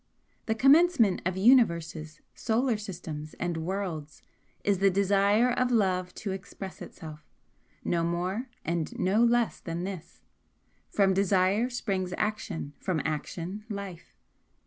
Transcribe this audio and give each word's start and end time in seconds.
The 0.47 0.55
commencement 0.55 1.21
of 1.27 1.37
universes, 1.37 2.21
solar 2.33 2.75
systems 2.75 3.35
and 3.35 3.57
worlds 3.57 4.23
is 4.63 4.79
the 4.79 4.89
desire 4.89 5.51
of 5.51 5.69
Love 5.69 6.11
to 6.15 6.31
express 6.31 6.81
Itself. 6.81 7.23
No 7.85 8.03
more 8.03 8.47
and 8.65 8.97
no 8.97 9.23
less 9.23 9.59
than 9.59 9.83
this. 9.83 10.23
From 10.89 11.13
desire 11.13 11.69
springs 11.69 12.15
action, 12.17 12.73
from 12.79 12.99
action 13.05 13.63
life. 13.69 14.15